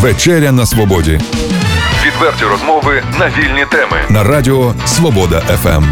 [0.00, 1.20] Вечеря на свободі.
[2.06, 3.96] Відверті розмови на вільні теми.
[4.10, 5.84] На радіо Свобода ФМ.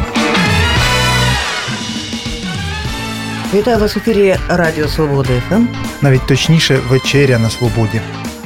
[3.55, 5.67] Вітаю вас в ефірі Радіо Свобода ФМ.
[6.03, 8.01] Навіть точніше, вечеря на свободі.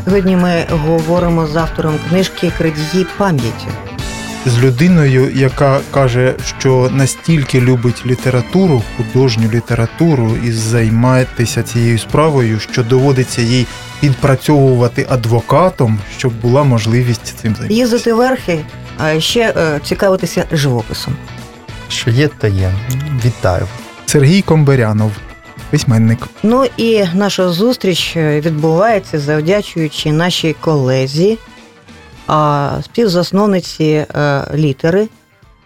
[0.05, 3.69] Сьогодні ми говоримо з автором книжки Крадії пам'яті.
[4.47, 12.83] З людиною, яка каже, що настільки любить літературу, художню літературу, і займається цією справою, що
[12.83, 13.67] доводиться їй
[14.01, 17.75] підпрацьовувати адвокатом, щоб була можливість цим займатися.
[17.75, 18.61] Їздити верхи,
[18.99, 21.17] а ще е, цікавитися живописом.
[21.89, 22.73] Що є, то є.
[23.25, 23.67] Вітаю.
[24.07, 25.13] Сергій Комберянов,
[25.71, 26.29] письменник.
[26.43, 31.39] Ну і наша зустріч е, відбувається завдячуючи нашій колезі,
[32.83, 34.07] співзасновниці е,
[34.55, 35.09] літери.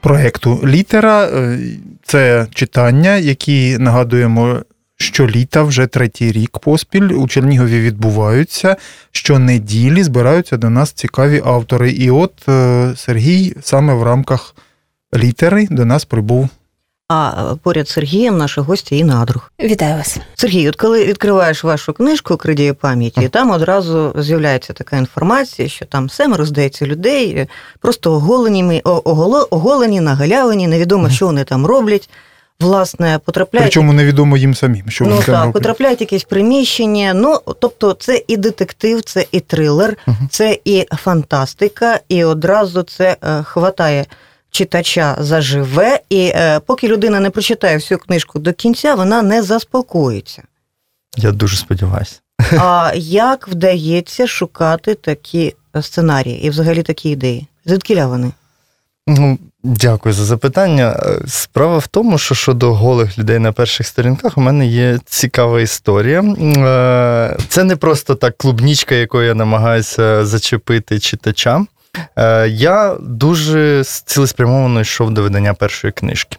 [0.01, 1.25] проекту Літера.
[1.25, 1.59] Е,
[2.03, 4.63] Це читання, які нагадуємо,
[4.97, 8.77] що літа вже третій рік поспіль у Чернігові відбуваються.
[9.13, 11.91] Щонеділі збираються до нас цікаві автори.
[11.91, 14.55] І от е, Сергій саме в рамках
[15.15, 16.49] літери до нас прибув.
[17.15, 19.53] А е, поряд з Сергієм наша гостя Інна Адрух.
[19.61, 20.19] Вітаю вас.
[20.35, 26.11] Сергій, от коли відкриваєш вашу книжку «Крадії пам'яті, там одразу з'являється така інформація, що там
[26.11, 27.47] семеро, здається, людей е,
[27.81, 32.11] просто оголені, оголо, оголені, нагалявані, невідомо, що вони там роблять.
[32.61, 33.67] Власне, потрапляють.
[33.67, 35.53] Причому невідомо їм самим, що ну, вони там так, роблять.
[35.53, 37.15] потрапляють якісь приміщення.
[37.15, 39.97] Ну, тобто, це і детектив, це і трилер,
[40.31, 44.07] це і фантастика, і одразу це е, хватає
[44.55, 50.43] читача заживе, і е, поки людина не прочитає всю книжку до кінця, вона не заспокоїться.
[51.17, 52.21] Я дуже сподіваюся.
[52.59, 57.47] А як вдається шукати такі сценарії і взагалі такі ідеї?
[57.65, 58.31] Звідкіля вони?
[59.07, 61.01] Ну, дякую за запитання.
[61.07, 65.61] Е, Справа в тому, що щодо голих людей на перших сторінках, у мене є цікава
[65.61, 66.21] історія.
[66.23, 71.67] Е, Це не просто так клубнічка, якою я намагаюся зачепити читача.
[72.17, 76.37] Е, Я дуже цілеспрямовано йшов до видання першої книжки.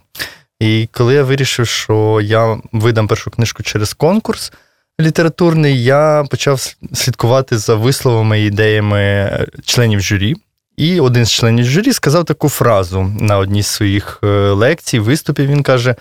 [0.60, 4.54] І коли я вирішив, що я видам першу книжку через конкурс
[5.02, 9.32] літературний, я почав слідкувати за висловами і ідеями
[9.66, 10.36] членів журі.
[10.78, 15.48] І один з членів журі сказав таку фразу на одній з своїх е, лекцій, виступів.
[15.48, 15.96] Він каже,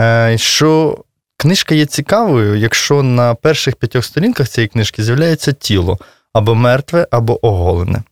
[0.00, 0.98] е, що
[1.36, 5.98] книжка є цікавою, якщо на перших п'ятьох сторінках цієї книжки з'являється тіло
[6.32, 8.02] або мертве, або оголене.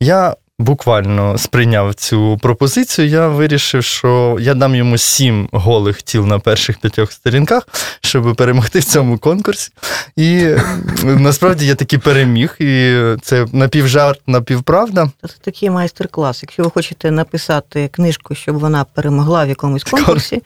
[0.00, 3.08] Я буквально сприйняв цю пропозицію.
[3.08, 7.68] Я вирішив, що я дам йому сім голих тіл на перших п'ятьох сторінках,
[8.00, 9.70] щоб перемогти в цьому конкурсі.
[10.16, 10.48] І
[11.04, 15.10] насправді я таки переміг, і це напівжарт, напівправда.
[15.22, 16.42] Це такий майстер-клас.
[16.42, 20.42] Якщо ви хочете написати книжку, щоб вона перемогла в якомусь конкурсі,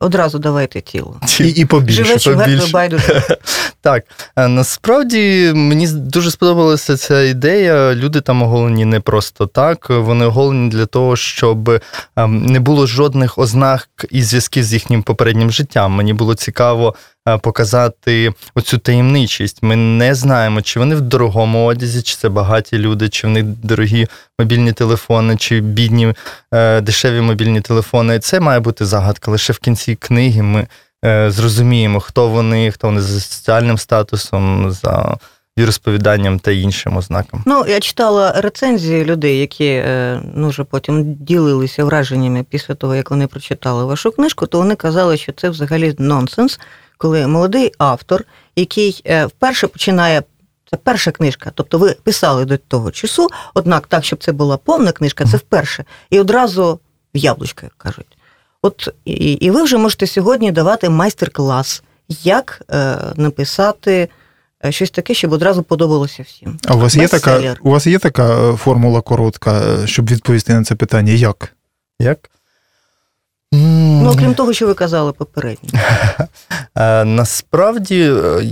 [0.00, 1.20] одразу давайте тіло.
[1.40, 2.04] І, і побільше.
[2.04, 3.22] Живе чи мертве байдуже.
[3.82, 4.04] Так,
[4.36, 7.94] е, насправді мені дуже сподобалася ця ідея.
[7.94, 9.90] Люди там оголені не просто так.
[9.90, 11.80] Вони оголені для того, щоб
[12.16, 15.92] ем, не було жодних ознак і зв'язків з їхнім попереднім життям.
[15.92, 16.94] Мені було цікаво
[17.42, 19.62] показати оцю таємничість.
[19.62, 23.44] Ми не знаємо, чи вони в дорогому одязі, чи це багаті люди, чи в них
[23.44, 24.06] дорогі
[24.38, 26.14] мобільні телефони, чи бідні
[26.54, 28.18] е, дешеві мобільні телефони.
[28.18, 29.30] Це має бути загадка.
[29.30, 30.66] Лише в кінці книги ми
[31.04, 35.16] е, зрозуміємо, хто вони, хто вони за соціальним статусом, за
[35.58, 37.42] віросповіданням та іншим ознаком.
[37.46, 43.10] Ну, я читала рецензії людей, які е, ну, вже потім ділилися враженнями після того, як
[43.10, 46.60] вони прочитали вашу книжку, то вони казали, що це взагалі нонсенс,
[46.98, 48.24] коли молодий автор,
[48.56, 50.22] який е, вперше починає.
[50.70, 54.92] Це перша книжка, тобто ви писали до того часу, однак так, щоб це була повна
[54.92, 55.84] книжка, це вперше.
[56.10, 56.80] І одразу
[57.14, 58.06] в яблучко, як кажуть.
[58.62, 64.08] От і, і ви вже можете сьогодні давати майстер-клас, як е, написати
[64.68, 66.58] щось таке, щоб одразу подобалося всім.
[66.66, 70.54] А у вас є така, у вас є така е, формула коротка, е, щоб відповісти
[70.54, 71.12] на це питання?
[71.12, 71.52] Як?
[72.00, 72.30] Як?
[73.52, 75.70] Ну, окрім того, що ви казали попередньо.
[76.76, 78.42] Е, Насправді е,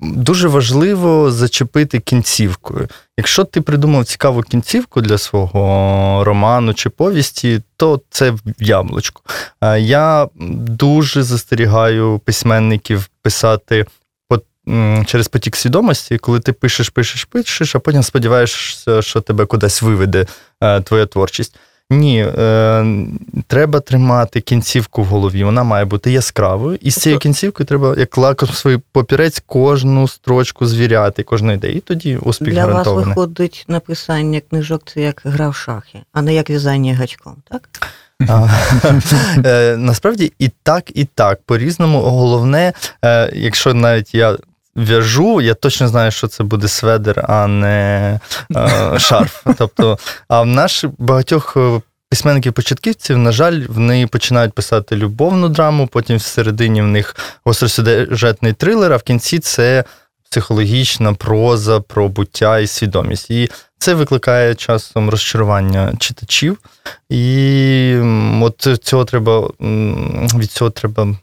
[0.00, 2.88] дуже важливо зачепити кінцівкою.
[3.18, 9.22] Якщо ти придумав цікаву кінцівку для свого роману чи повісті, то це в яблучку.
[9.60, 10.28] Е, Я
[10.68, 13.86] дуже застерігаю письменників писати
[15.06, 20.26] через потік свідомості, коли ти пишеш, пишеш, пишеш, а потім сподіваєшся, що тебе кудись виведе
[20.60, 21.56] е, твоя творчість.
[21.90, 23.06] Ні, е,
[23.46, 25.44] треба тримати кінцівку в голові.
[25.44, 26.78] Вона має бути яскравою.
[26.82, 31.76] І з цією кінцівкою треба, як лакосовий папірець, кожну строчку звіряти, кожну ідею.
[31.76, 33.08] І тоді успіх Для вас гарантований.
[33.08, 37.68] виходить написання книжок це як гра в шахи, а не як в'язання гачком, так?
[39.44, 41.40] Е, Насправді і так, і так.
[41.46, 42.00] По-різному.
[42.00, 42.72] Головне,
[43.04, 44.36] е, якщо навіть я
[44.76, 48.20] в'яжу, я точно знаю, що це буде сведер, а не
[48.56, 49.42] е, шарф.
[49.58, 51.80] Тобто, а в наших багатьох е,
[52.10, 58.96] письменників-початківців, на жаль, вони починають писати любовну драму, потім всередині в них гостросюжетний трилер, а
[58.96, 59.84] в кінці це
[60.30, 63.30] психологічна проза про буття і свідомість.
[63.30, 66.58] І це викликає часом розчарування читачів.
[67.08, 67.96] І
[68.42, 69.50] от цього треба
[70.38, 71.16] від цього треба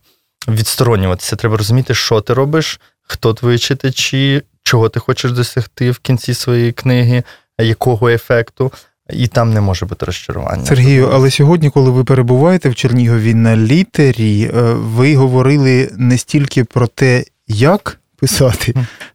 [0.47, 1.35] відсторонюватися.
[1.35, 6.71] Треба розуміти, що ти робиш, хто твої читачі, чого ти хочеш досягти в кінці своєї
[6.71, 7.23] книги,
[7.59, 8.71] якого ефекту.
[9.09, 10.65] І там не може бути розчарування.
[10.65, 16.63] Сергію, але сьогодні, коли ви перебуваєте в Чернігові на літері, е, ви говорили не стільки
[16.63, 18.73] про те, як писати,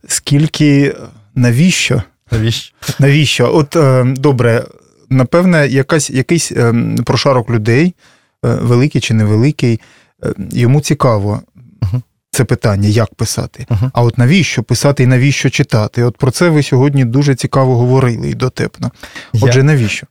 [0.08, 0.96] скільки
[1.34, 2.02] навіщо?
[2.30, 2.74] Навіщо?
[2.98, 3.54] Навіщо?
[3.54, 4.64] От е, добре,
[5.10, 6.74] напевне, якась, якийсь е,
[7.04, 7.94] прошарок людей,
[8.42, 9.80] великий чи невеликий,
[10.50, 11.42] йому цікаво.
[12.30, 13.66] Це питання, як писати.
[13.70, 13.90] Uh-huh.
[13.92, 16.04] А от навіщо писати і навіщо читати?
[16.04, 18.90] От про це ви сьогодні дуже цікаво говорили і дотепно.
[19.34, 20.06] Отже, я, навіщо?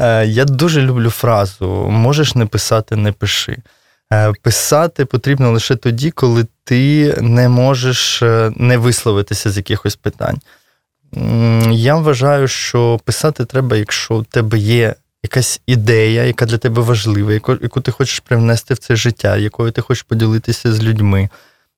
[0.00, 3.56] Е, я дуже люблю фразу: можеш не писати, не пиши.
[4.12, 10.40] Е, писати потрібно лише тоді, коли ти не можеш е, не висловитися з якихось питань.
[11.70, 17.32] Я вважаю, що писати треба, якщо у тебе є якась ідея, яка для тебе важлива,
[17.32, 21.28] яку, яку ти хочеш привнести в це життя, якою ти хочеш поділитися з людьми.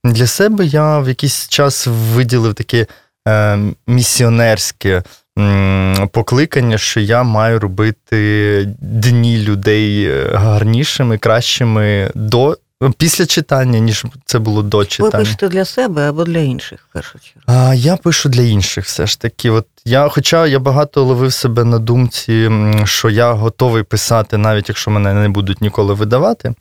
[0.05, 2.87] Для себе я в якийсь час виділив таке
[3.29, 5.03] е, місіонерське
[5.39, 12.59] м, покликання, що я маю робити дні людей е, гарнішими, кращими до
[12.99, 15.11] Після читання, ніж це було до читання.
[15.13, 17.41] Ви пишете для себе або для інших, в першу чергу?
[17.47, 19.51] А, Я пишу для інших все ж таки.
[19.51, 22.51] От я, Хоча я багато ловив себе на думці,
[22.85, 26.55] що я готовий писати, навіть якщо мене не будуть ніколи видавати,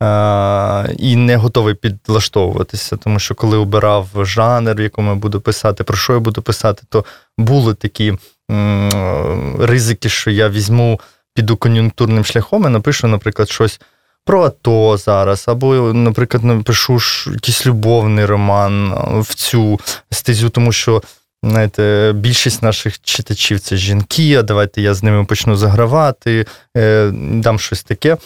[0.00, 2.96] а, і не готовий підлаштовуватися.
[2.96, 6.82] Тому що коли обирав жанр, в якому я буду писати, про що я буду писати,
[6.88, 7.04] то
[7.38, 8.14] були такі
[8.50, 11.00] м, ризики, що я візьму,
[11.34, 13.80] піду кон'юнктурним шляхом і напишу, наприклад, щось
[14.26, 16.98] про АТО зараз, або, наприклад, напишу
[17.32, 19.80] якийсь любовний роман в цю
[20.10, 21.02] стезю, тому що.
[21.42, 26.46] Знаєте, більшість наших читачів це жінки, а давайте я з ними почну загравати,
[26.76, 28.16] е, дам щось таке,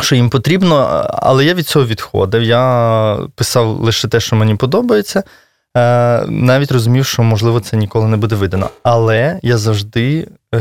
[0.00, 2.42] що їм потрібно, але я від цього відходив.
[2.42, 5.22] Я писав лише те, що мені подобається,
[5.76, 8.70] е, навіть розумів, що, можливо, це ніколи не буде видано.
[8.82, 10.58] Але я завжди е,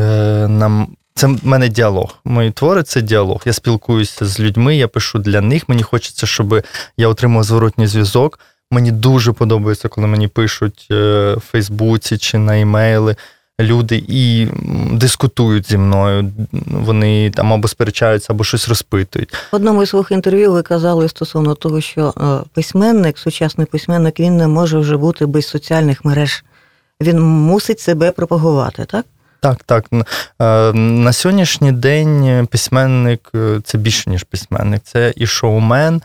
[0.48, 2.16] нам це в мене діалог.
[2.26, 3.42] Мої твори це діалог.
[3.46, 5.70] Я спілкуюся з людьми, я пишу для них.
[5.70, 6.64] Мені хочеться, щоб
[6.98, 8.40] я отримав зворотній зв'язок.
[8.72, 10.96] Мені дуже подобається, коли мені пишуть е,
[11.34, 13.16] в Фейсбуці чи на імейли
[13.60, 14.48] люди і
[14.92, 16.32] дискутують зі мною.
[16.68, 19.34] Вони там або сперечаються, або щось розпитують.
[19.52, 24.38] В одному із своїх інтерв'ю ви казали стосовно того, що е, письменник, сучасний письменник, він
[24.38, 26.44] не може вже бути без соціальних мереж.
[27.02, 29.06] Він мусить себе пропагувати, так?
[29.42, 29.86] Так, так.
[29.94, 34.82] Е, на сьогоднішній день письменник е, це більше, ніж письменник.
[34.84, 36.02] Це і шоумен,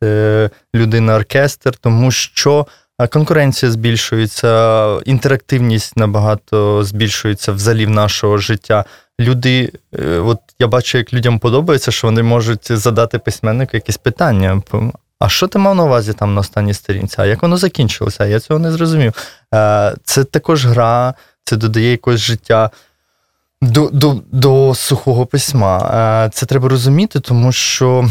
[0.00, 2.66] це людина-оркестр, тому що
[3.10, 8.84] конкуренція збільшується, інтерактивність набагато збільшується взагалі в нашого життя.
[9.20, 14.62] Люди, е, от я бачу, як людям подобається, що вони можуть задати письменнику якісь питання.
[15.18, 17.16] А що ти мав на увазі там на останній сторінці?
[17.18, 18.26] А як воно закінчилося?
[18.26, 19.12] Я цього не зрозумів.
[20.04, 21.14] Це також гра
[21.46, 22.70] це додає якось життя
[23.62, 25.78] до, до, до сухого письма.
[26.26, 28.08] Е, це треба розуміти, тому що.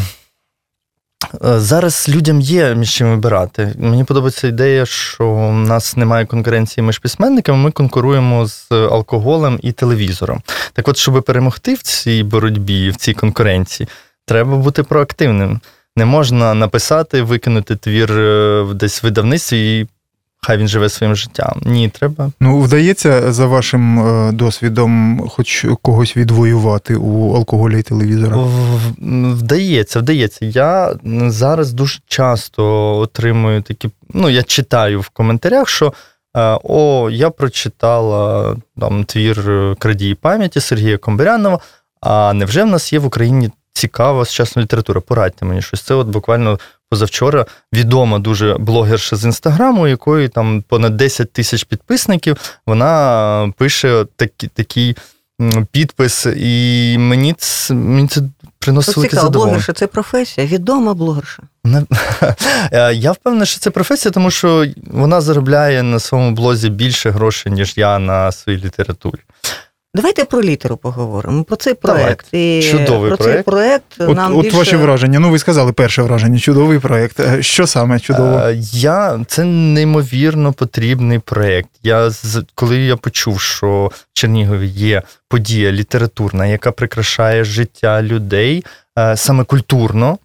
[1.46, 3.74] Е, зараз людям є між чим вибирати.
[3.78, 9.72] Мені подобається ідея, що в нас немає конкуренції між письменниками, ми конкуруємо з алкоголем і
[9.72, 10.42] телевізором.
[10.74, 13.90] Так от, щоб перемогти в цій боротьбі, в цій конкуренції,
[14.26, 15.60] треба бути проактивним.
[15.96, 19.88] Не можна написати, викинути твір е, десь в видавництві і
[20.46, 21.62] хай він живе своїм життям.
[21.66, 22.32] Ні, треба.
[22.40, 28.38] Ну, вдається за вашим е, досвідом, хоч когось відвоювати у алкоголі і телевізора?
[29.34, 30.46] Вдається, вдається.
[30.46, 30.96] Я
[31.28, 33.90] зараз дуже часто отримую такі.
[34.14, 35.94] Ну, я читаю в коментарях, що.
[36.38, 41.60] Е, о, я прочитала там твір крадії пам'яті Сергія Комберянова.
[42.02, 45.02] А невже в нас є в Україні цікава сучасна література?
[45.02, 45.82] Порадьте мені щось.
[45.82, 52.38] Це от буквально позавчора відома дуже блогерша з інстаграму, якої там понад 10 тисяч підписників.
[52.68, 54.96] Вона пише такі, такий
[55.72, 58.22] підпис, і мені це, мені це
[58.60, 59.52] приносить велике задоволення.
[59.52, 61.44] блогерша це професія, відома блогерша.
[62.94, 67.74] Я впевнений, що це професія, тому що вона заробляє на своєму блозі більше грошей, ніж
[67.78, 69.20] я на своїй літературі.
[69.96, 71.44] Давайте про літеру поговоримо.
[71.44, 72.34] Про цей проект.
[72.34, 73.36] І Чудовий про проект.
[73.36, 74.58] цей проект От, нам от більше...
[74.58, 75.20] ваші враження.
[75.20, 77.20] Ну, ви сказали перше враження, чудовий проєкт.
[77.20, 78.38] Е, Що саме чудово?
[78.38, 81.70] Е, Я це неймовірно потрібний проєкт.
[81.84, 82.12] Я
[82.56, 88.66] коли я почув, що в Чернігові є подія літературна, яка прикрашає життя людей
[89.00, 90.18] е, саме культурно.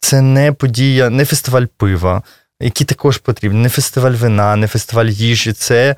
[0.00, 2.22] Це не подія, не фестиваль пива,
[2.60, 5.52] який також потрібен, не фестиваль вина, не фестиваль їжі.
[5.52, 5.96] Це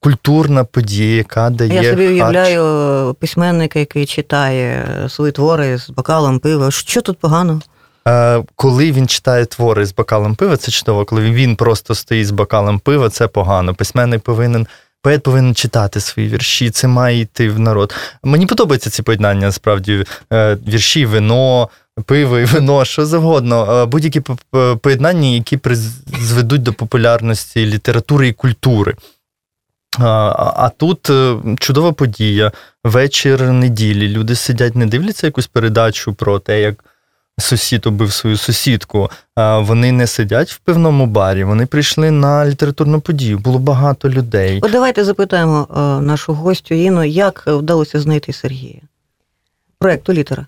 [0.00, 1.74] культурна подія, яка дає.
[1.82, 2.62] Я собі уявляю
[3.10, 6.70] е, письменника, який читає свої твори з бокалом пива.
[6.70, 7.60] Що тут погано?
[8.08, 11.04] Е, Коли він читає твори з бокалом пива, це чудово.
[11.04, 13.74] Коли він просто стоїть з бокалом пива, це погано.
[13.74, 14.66] Письменник повинен.
[15.02, 17.94] Поет повинен читати свої вірші, це має йти в народ.
[18.24, 21.68] Мені подобаються ці поєднання, насправді, е, вірші, вино,
[22.04, 23.82] пиво і вино, що завгодно.
[23.82, 28.94] Е, Будь-які по- по- поєднання, які призведуть до популярності літератури і культури.
[29.98, 32.52] А, тут е, чудова подія.
[32.84, 34.08] Вечір неділі.
[34.08, 36.84] Люди сидять, не дивляться якусь передачу про те, як
[37.38, 39.10] сусід убив свою сусідку.
[39.34, 43.38] А Вони не сидять в пивному барі, вони прийшли на літературну подію.
[43.38, 44.60] Було багато людей.
[44.62, 48.80] От давайте запитаємо е, нашу гостю Іну, як вдалося знайти Сергія.
[49.78, 50.46] Проекту літера.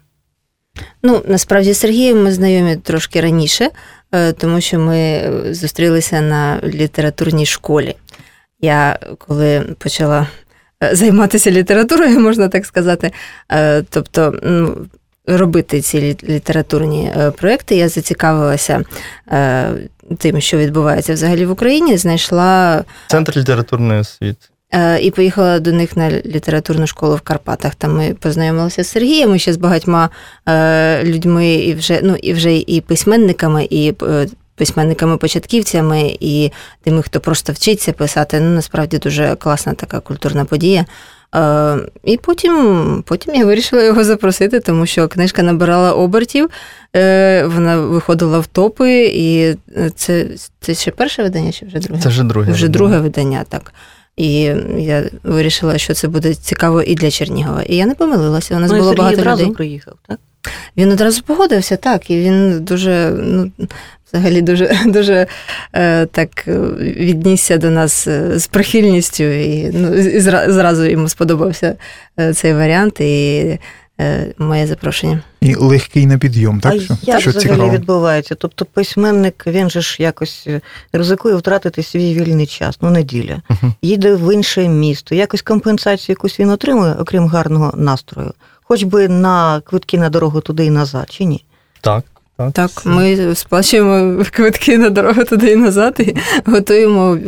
[1.02, 3.70] Ну, насправді з Сергієм ми знайомі трошки раніше,
[4.12, 7.96] е, тому що ми зустрілися на літературній школі.
[8.60, 10.26] Я коли почала
[10.84, 13.10] е, займатися літературою, можна так сказати,
[13.52, 14.76] е, тобто ну,
[15.26, 18.84] робити ці лі- літературні е, проекти, я зацікавилася
[20.18, 24.46] тим, що відбувається взагалі в Україні, знайшла Центр літературної освіти.
[25.00, 27.74] І поїхала до них на літературну школу в Карпатах.
[27.74, 30.10] Там ми познайомилися з Сергієм, і ще з багатьма
[31.02, 33.94] людьми, і вже ну і вже і письменниками, і
[34.58, 38.40] письменниками-початківцями, і тими, хто просто вчиться писати.
[38.40, 40.84] Ну насправді дуже класна така культурна подія.
[41.34, 46.50] Е, І потім, потім я вирішила його запросити, тому що книжка набирала обертів,
[46.96, 49.56] е, вона виходила в топи, і
[49.94, 50.26] це,
[50.60, 52.02] це ще перше видання, чи вже друге?
[52.02, 52.52] Це вже друге.
[52.52, 52.78] Вже видання.
[52.78, 53.72] друге видання, так.
[54.16, 54.40] І
[54.78, 57.62] я вирішила, що це буде цікаво і для Чернігова.
[57.62, 58.56] І я не помилилася.
[58.56, 59.50] У нас ну, було Сергій багато людей.
[59.54, 60.18] приїхав, так?
[60.76, 63.50] Він одразу погодився, так, і він дуже, ну,
[64.12, 65.26] взагалі, дуже, дуже
[65.72, 71.76] е, так е, віднісся до нас е, з прихильністю, і, ну, і зразу йому сподобався
[72.20, 73.58] е, цей варіант і
[74.00, 75.22] е, моє запрошення.
[75.40, 76.74] І легкий на підйом, так?
[76.74, 77.72] а що, як що взагалі цікаво.
[77.72, 78.34] відбувається?
[78.34, 80.48] Тобто письменник, він же ж якось
[80.92, 83.42] ризикує втратити свій вільний час, ну неділя.
[83.48, 83.74] Мгм.
[83.82, 85.14] Їде в інше місто.
[85.14, 88.32] Якось компенсацію якусь він отримує, окрім гарного настрою.
[88.68, 91.44] Хоч би на квитки на дорогу туди і назад, чи ні?
[91.80, 92.04] Так,
[92.36, 92.52] так.
[92.52, 97.18] Так, ми сплачуємо квитки на дорогу туди і назад і готуємо,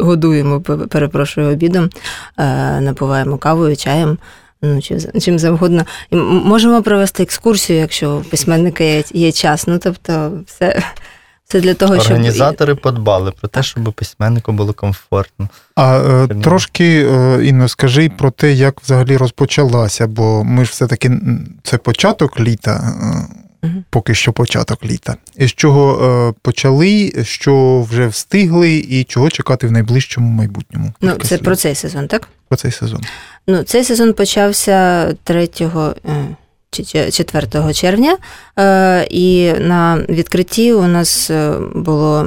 [0.00, 1.90] годуємо, перепрошую, обідом,
[2.38, 4.18] е, напуваємо кавою, чаєм.
[4.62, 5.84] Ну, чим, чим завгодно.
[6.10, 9.66] І можемо провести екскурсію, якщо у письменника є, є час.
[9.66, 10.82] Ну, тобто, все,
[11.48, 12.06] все для того, щоб.
[12.06, 15.48] Організатори подбали про те, щоб письменнику було комфортно.
[15.74, 21.10] А е, трошки, е, Інно, скажи про те, як взагалі розпочалася, бо ми ж все-таки
[21.62, 22.94] це початок літа,
[23.62, 23.84] е, Мгм.
[23.90, 25.16] поки що початок літа.
[25.36, 30.92] І з чого е, почали, що вже встигли, і чого чекати в найближчому майбутньому?
[31.00, 32.28] Ну, це про цей сезон, так?
[32.48, 33.00] про цей сезон.
[33.46, 35.66] Ну, цей сезон почався 3 е, чи- чи
[36.70, 38.16] 4 червня,
[38.58, 42.26] е, і на відкритті у нас е, було.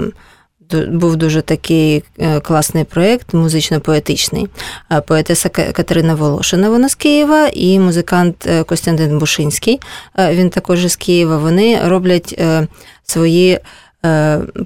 [0.87, 4.47] Був дуже такий е, класний проєкт, музично-поетичний.
[5.07, 9.79] Поетеса Катерина Волошина, вона з Києва, і музикант Костянтин Бушинський,
[10.17, 11.37] він також із Києва.
[11.37, 12.41] Вони роблять
[13.03, 13.59] свої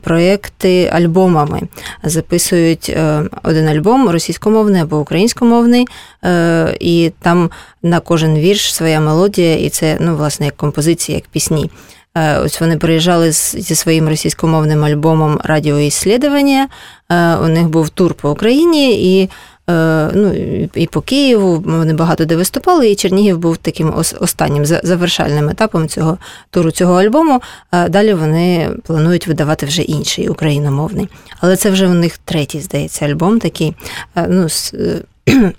[0.02, 1.62] проєкти альбомами
[2.04, 5.88] записують е, один альбом російськомовний або українськомовний,
[6.26, 7.50] е, і там
[7.84, 11.72] на кожен вірш своя мелодія, і це ну, власне як композиція, як пісні.
[12.18, 16.68] Е, Ось вони приїжджали зі своїм російськомовним альбомом Радіоіслідування.
[17.10, 19.30] Е, У них був тур по Україні і.
[19.70, 20.34] Е, Ну,
[20.76, 26.18] і- по Києву вони багато де виступали, і Чернігів був таким останнім завершальним етапом цього
[26.50, 27.42] туру цього альбому.
[27.90, 31.10] Далі вони планують видавати вже інший україномовний.
[31.40, 33.76] Але це вже у них третій, здається, альбом такий,
[34.16, 35.02] е, ну, з е,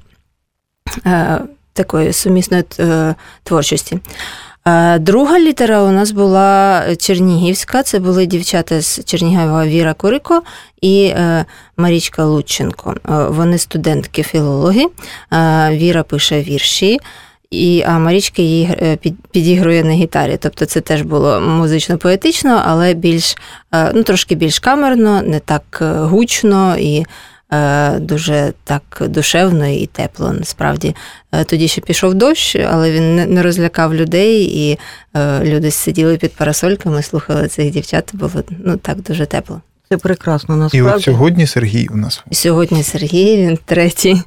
[1.06, 1.40] е,
[1.72, 3.98] такої сумісної е, творчості.
[4.98, 7.82] Друга літера у нас була Чернігівська.
[7.82, 10.42] Це були дівчата з Чернігова Віра Курико
[10.80, 11.44] і е,
[11.76, 12.94] Марічка Лученко.
[12.94, 14.86] Е, Вони студентки-філологи.
[15.32, 16.98] Е, Віра пише вірші.
[17.50, 18.98] І, а Марічка її
[19.30, 20.38] підігрує на гітарі.
[20.40, 23.36] Тобто це теж було музично-поетично, але більш,
[23.94, 27.04] ну, трошки більш камерно, не так гучно і
[28.00, 30.32] дуже так душевно і тепло.
[30.32, 30.94] Насправді
[31.34, 34.78] Е, тоді ще пішов дощ, але він не- розлякав людей, і
[35.16, 38.10] е, люди сиділи під парасольками, слухали цих дівчат.
[38.12, 38.30] Було
[38.64, 39.60] ну так дуже тепло.
[39.88, 42.24] Це прекрасно І от сьогодні Сергій у нас.
[42.32, 44.22] Сьогодні Сергій, він третій.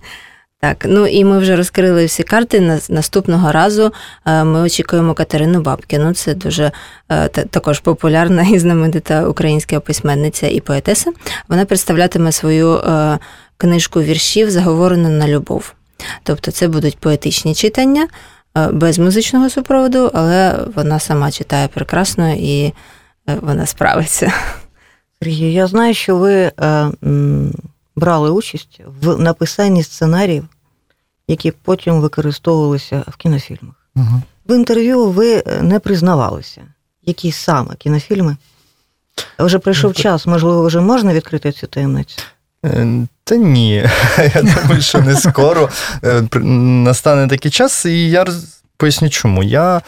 [0.60, 2.80] Так, ну і ми вже розкрили всі карти.
[2.90, 3.94] Наступного разу
[4.26, 6.14] е, ми очікуємо Катерину Бабкіну.
[6.14, 6.72] Це дуже
[7.10, 11.12] е, також популярна і знаменита українська письменниця і поетеса.
[11.48, 13.20] Вона представлятиме свою е,
[13.58, 15.74] книжку віршів Заговорено на любов.
[16.24, 18.08] Тобто це будуть поетичні читання
[18.72, 22.74] без музичного супроводу, але вона сама читає прекрасно і
[23.42, 24.34] вона справиться.
[25.24, 26.52] Сергій, я знаю, що ви
[27.98, 30.46] брали участь в написанні сценаріїв,
[31.28, 33.76] які потім використовувалися в кінофільмах.
[33.96, 34.22] Угу.
[34.50, 36.62] В інтерв'ю ви е, не признавалися,
[37.04, 38.38] які саме кінофільми.
[39.40, 42.22] Вже прийшов Ну, час, можливо, вже можна відкрити цю таємницю.
[42.66, 43.76] Е, Та ні,
[44.36, 45.70] я думаю, що не скоро
[46.04, 46.24] Е,
[46.84, 48.26] настане такий час, і я
[48.78, 49.44] поясню чому.
[49.44, 49.82] Я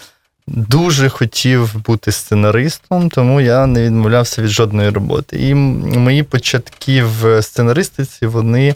[0.56, 5.50] дуже хотів бути сценаристом, тому я не відмовлявся від жодної роботи.
[5.50, 8.76] І мої початки в сценаристиці вони.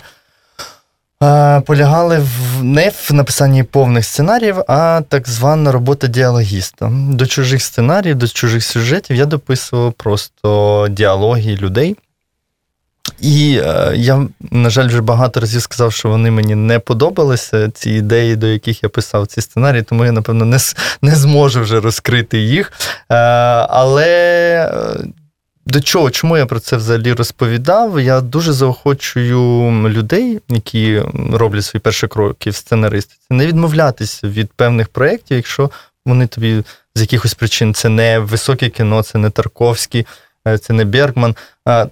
[1.66, 6.92] Полягали в не в написанні повних сценаріїв, а так звана робота діалогіста.
[7.10, 11.96] До чужих сценаріїв, до чужих сюжетів я дописував просто діалоги людей.
[13.22, 17.92] І е, я, на жаль, вже багато разів сказав, що вони мені не подобалися, ці
[17.92, 20.58] ідеї, до яких я писав ці сценарії, тому я, напевно, не,
[21.02, 22.72] не зможу вже розкрити їх.
[23.10, 23.16] Е,
[23.70, 24.08] але
[24.74, 25.08] е,
[25.66, 28.00] до чого, чому я про це взагалі розповідав?
[28.00, 31.02] Я дуже заохочую людей, які
[31.32, 35.72] роблять свої перші кроки в сценаристиці, не відмовлятися від певних проєктів, якщо
[36.06, 36.64] вони тобі
[36.96, 40.06] з якихось причин це не високе кіно, це не Тарковський,
[40.48, 41.36] е, це не Бергман.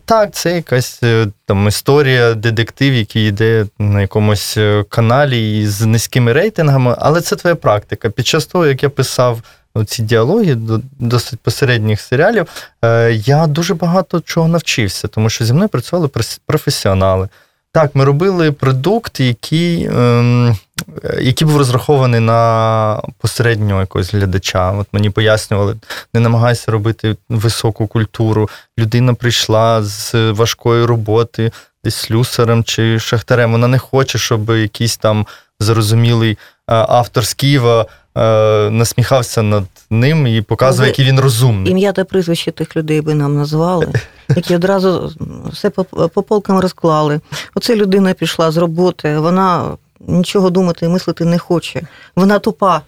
[0.06, 6.34] Так, це якась е, там історія, детектив, який йде на якомусь е, каналі з низькими
[6.34, 8.10] рейтингами, але це твоя практика.
[8.10, 9.42] Під час того, як я писав
[9.86, 12.48] ці діалоги до досить посередніх серіалів,
[12.82, 16.10] е, я дуже багато чого навчився, тому що зі мною працювали
[16.46, 17.30] професіонали.
[17.74, 20.58] Так, ми робили продукт, який, ем,
[21.20, 24.72] який був розрахований на посереднього якогось глядача.
[24.72, 25.76] От мені пояснювали,
[26.14, 28.50] не намагайся робити високу культуру.
[28.80, 31.52] Людина прийшла з важкої роботи,
[31.84, 33.52] десь слюсарем чи шахтарем.
[33.52, 35.28] Вона не хоче, щоб якийсь там
[35.60, 37.86] зрозумілий е, автор з Києва
[38.72, 41.72] насміхався над ним і показує, який він розумний.
[41.72, 43.88] Ім'я та прізвище тих людей би нам назвали,
[44.36, 45.12] які одразу
[45.52, 47.20] все по, по полкам розклали.
[47.56, 51.82] Оце людина пішла з роботи, вона нічого думати і мислити не хоче.
[52.16, 52.82] Вона тупа.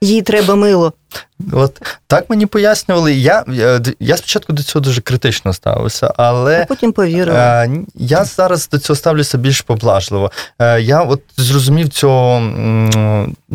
[0.00, 0.92] Їй треба мило.
[1.52, 3.14] От так мені пояснювали.
[3.14, 7.64] Я, я, я спочатку до цього дуже критично ставився, А але потім повірила.
[7.64, 10.30] Е, я зараз до цього ставлюся більш поблажливо.
[10.58, 12.42] Е, я от зрозумів цього,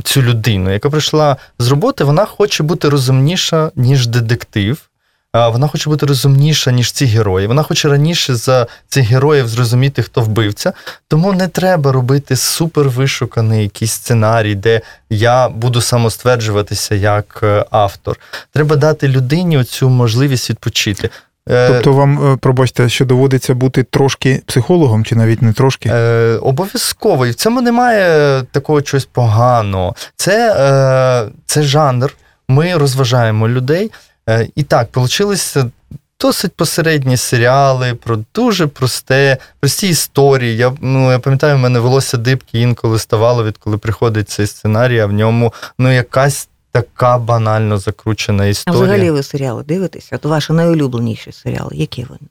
[0.03, 4.89] цю людину, яка прийшла з роботи, вона хоче бути розумніша, ніж детектив.
[5.33, 7.47] Вона хоче бути розумніша, ніж ці герої.
[7.47, 10.73] Вона хоче раніше за цих героїв зрозуміти, хто вбивця.
[11.07, 18.19] Тому не треба робити супер вишуканий якийсь сценарій, де я буду самостверджуватися як е, автор.
[18.51, 21.09] Треба дати людині оцю можливість відпочити.
[21.49, 25.89] Е, Тобто вам, е, пробачте, що доводиться бути трошки психологом, чи навіть не трошки?
[25.93, 27.25] Е, обов'язково.
[27.25, 29.95] І в цьому немає такого чогось поганого.
[30.15, 32.13] Це, е, це жанр.
[32.47, 33.91] Ми розважаємо людей.
[34.29, 35.71] Е, і так, получилися
[36.19, 40.57] досить посередні серіали про дуже просте, прості історії.
[40.57, 45.05] Я, ну, я пам'ятаю, в мене волосся дибки інколи ставало, відколи приходить цей сценарій, а
[45.05, 48.81] в ньому ну, якась така банально закручена А історія.
[48.81, 50.15] взагалі ви серіали дивитеся?
[50.15, 52.29] От ваші найулюбленіші серіали, які вони?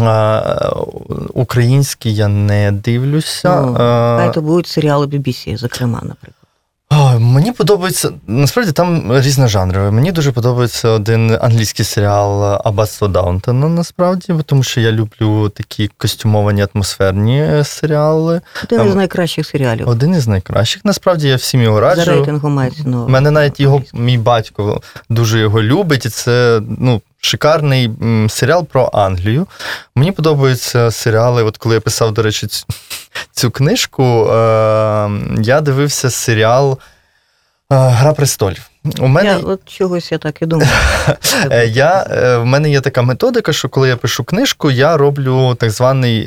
[0.00, 0.70] А,
[1.34, 3.60] Українські я не дивлюся.
[3.60, 6.43] Ну, А, Хай то будуть серіали BBC, зокрема, наприклад.
[7.18, 9.90] Мені подобається, насправді там різножанрове.
[9.90, 16.66] Мені дуже подобається один англійський серіал Аббатство Даунтона, насправді, тому що я люблю такі костюмовані
[16.74, 18.40] атмосферні серіали.
[18.64, 19.88] Один Там- із найкращих серіалів.
[19.88, 20.84] Один із найкращих.
[20.84, 22.10] Насправді я всім його За раджу.
[22.10, 27.90] рейтингом мається ну, мене навіть його мій батько дуже його любить, і це ну, шикарний
[28.28, 29.46] серіал про Англію.
[29.94, 31.42] Мені подобаються серіали.
[31.42, 32.46] От коли я писав, до речі,
[33.32, 35.10] цю, книжку, е,
[35.40, 36.78] я дивився серіал
[37.72, 38.70] е, Гра престолів.
[39.00, 40.68] У мене Я, от чогось я так і думаю.
[41.50, 45.54] Е, Я, е, в мене є така методика, що коли я пишу книжку, я роблю
[45.54, 46.26] так званий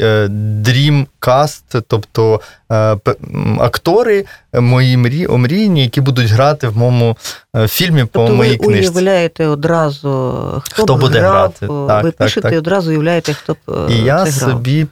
[1.87, 2.41] тобто
[2.71, 7.17] е, м, актори мої мрі, омрійні, які будуть грати в моєму
[7.67, 8.91] фільмі по Тобто ви моїй книжці.
[8.91, 11.67] уявляєте одразу, хто, Хто буде грав, грати.
[11.87, 12.53] Так, ви так, пишете так.
[12.53, 13.57] і одразу уявляєте, хто б
[13.89, 14.33] І я грав.
[14.33, 14.87] собі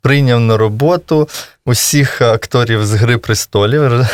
[0.00, 1.28] прийняв на роботу
[1.66, 4.06] усіх акторів з Гри престолів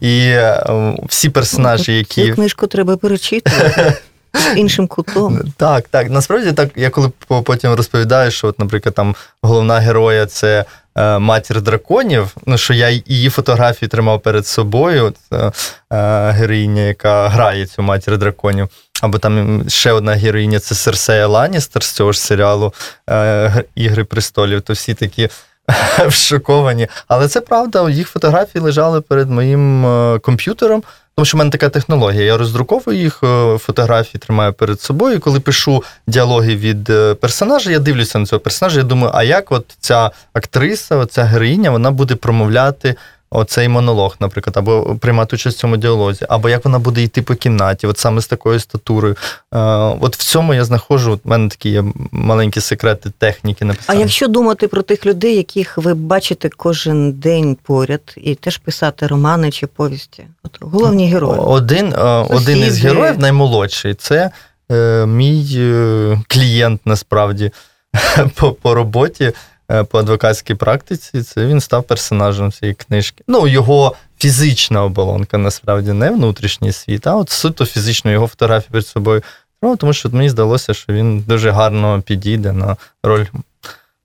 [0.00, 0.64] і е,
[1.08, 2.28] всі персонажі, які.
[2.28, 3.94] Цю книжку треба перечитувати.
[4.56, 5.40] Іншим кутом.
[5.56, 6.10] Так, так.
[6.10, 7.10] Насправді так, я коли
[7.44, 10.64] потім розповідаю, що, от, наприклад, там головна героя це
[10.96, 15.52] е, матір драконів, ну що я її фотографії тримав перед собою, це
[15.92, 18.68] е, героїня, яка грає цю матір драконів.
[19.02, 22.72] Або там ще одна героїня це Серсея Ланістер з цього ж серіалу
[23.10, 25.28] е, Ігри престолів, то всі такі
[26.10, 26.86] шоковані.
[27.08, 30.82] Але це правда, їх фотографії лежали перед моїм е, комп'ютером.
[31.16, 32.22] Тому що в мене така технологія.
[32.22, 35.20] Я роздруковую їх, е, фотографії тримаю перед собою.
[35.20, 36.84] Коли пишу діалоги від
[37.20, 38.78] персонажа, я дивлюся на цього персонажа.
[38.78, 42.96] Я думаю, а як от ця актриса, ця героїня, вона буде промовляти
[43.32, 47.34] оцей монолог, наприклад, або приймати участь в цьому діалозі, або як вона буде йти по
[47.34, 49.16] кімнаті, от саме з такою статурою.
[49.54, 49.58] Е,
[50.00, 53.98] от в цьому я знаходжу, у мене такі є маленькі секрети техніки написання.
[53.98, 59.06] А якщо думати про тих людей, яких ви бачите кожен день поряд, і теж писати
[59.06, 61.40] романи чи повісті, от головні герої.
[61.40, 61.98] Один, е,
[62.30, 64.30] один із героїв наймолодший, це
[64.72, 67.50] е, мій е, клієнт насправді
[68.34, 69.32] по, по роботі.
[69.70, 73.24] Е, по адвокатській практиці, це він став персонажем цієї книжки.
[73.28, 78.86] Ну, його фізична оболонка, насправді, не внутрішній світ, а от суто фізично його фотографію перед
[78.86, 79.22] собою.
[79.62, 83.24] Ну, тому що мені здалося, що він дуже гарно підійде на роль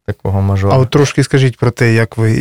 [0.05, 0.75] такого мажора.
[0.75, 2.31] А от трошки скажіть про те, як ви,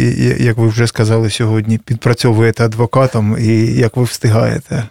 [0.40, 4.88] як ви вже сказали сьогодні, підпрацьовуєте адвокатом і як ви встигаєте.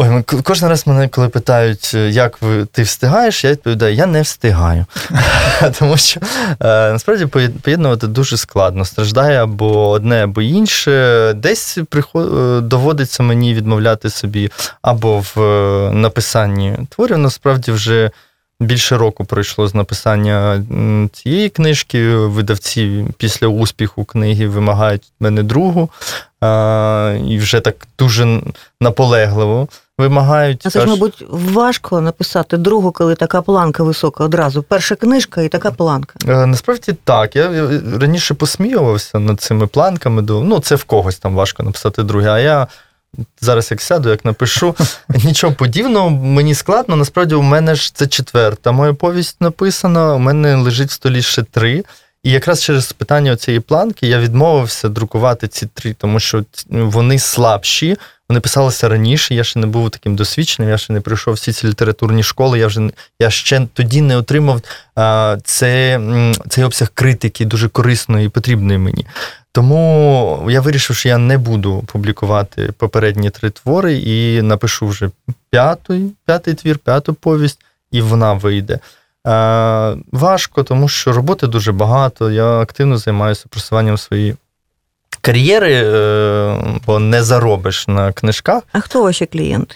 [0.00, 4.06] Ой, ну, кожен раз мене, коли питають, е, як ви ти встигаєш, я відповідаю, я
[4.06, 4.86] не встигаю.
[5.78, 6.20] Тому що
[6.60, 7.26] е, насправді
[7.62, 8.84] поєднувати дуже складно.
[8.84, 11.32] Страждає або одне, або інше.
[11.36, 12.38] Десь приход...
[12.38, 14.50] Е, доводиться мені відмовляти собі
[14.82, 15.40] або в
[15.92, 17.18] написанні творів.
[17.18, 18.10] Насправді вже
[18.60, 20.64] більше року пройшло з написання
[21.12, 22.08] цієї книжки.
[22.14, 25.90] Видавці після успіху книги вимагають мене другу.
[27.28, 28.40] І вже так дуже
[28.80, 30.66] наполегливо вимагають.
[30.66, 34.62] А це ж, мабуть, важко написати другу, коли така планка висока одразу.
[34.62, 36.14] Перша книжка і така планка.
[36.28, 37.36] Е, насправді так.
[37.36, 40.22] Я раніше посміювався над цими планками.
[40.22, 42.30] Ну, це в когось там важко написати друге.
[42.30, 42.66] А я
[43.40, 44.74] зараз як сяду, як напишу,
[45.24, 46.96] нічого подібного, мені складно.
[46.96, 50.14] Насправді, у мене ж це четверта моя повість написана.
[50.14, 51.84] У мене лежить в столі ще три.
[52.22, 57.96] І якраз через питання цієї планки я відмовився друкувати ці три, тому що вони слабші.
[58.28, 61.66] Вони писалися раніше, я ще не був таким досвідченим, я ще не пройшов всі ці
[61.66, 62.58] літературні школи.
[62.58, 64.62] Я вже я ще тоді не отримав
[64.94, 66.00] а, це,
[66.48, 69.06] цей обсяг критики, дуже корисної і потрібної мені.
[69.52, 75.10] Тому я вирішив, що я не буду публікувати попередні три твори і напишу вже
[75.50, 77.60] п'ятий, п'ятий твір, п'яту повість,
[77.90, 78.78] і вона вийде.
[80.12, 82.30] Важко, тому що роботи дуже багато.
[82.30, 84.36] Я активно займаюся просуванням своєї
[85.20, 88.62] кар'єри, е, бо не заробиш на книжках.
[88.72, 89.74] А хто ваші клієнти?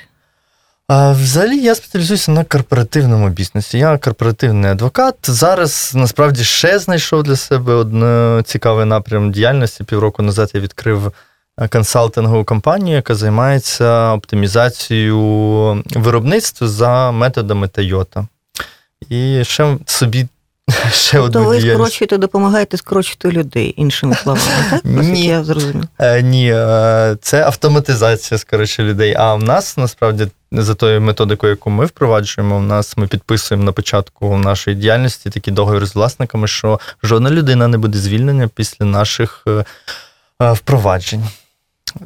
[0.88, 3.78] А Взагалі я спеціалізуюся на корпоративному бізнесі.
[3.78, 5.14] Я корпоративний адвокат.
[5.22, 9.84] Зараз насправді ще знайшов для себе один цікавий напрям діяльності.
[9.84, 11.12] Півроку назад я відкрив
[11.70, 15.18] консалтингову компанію, яка займається оптимізацією
[15.94, 18.26] виробництва за методами Toyota.
[19.08, 20.26] І ще собі
[20.92, 24.85] Ще тобто одну ви скорочуєте, допомагаєте скорочувати людей, іншими словами, так?
[24.85, 25.85] Ні, я зрозумів.
[25.98, 29.14] Е, ні, е, це автоматизація скорочує людей.
[29.18, 33.72] А в нас насправді за тою методикою, яку ми впроваджуємо, в нас ми підписуємо на
[33.72, 39.44] початку нашої діяльності такі договір з власниками, що жодна людина не буде звільнена після наших
[39.48, 39.64] е,
[40.53, 41.25] впроваджень.